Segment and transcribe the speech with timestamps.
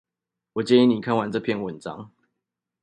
[0.53, 2.11] 我建議你看完這篇文章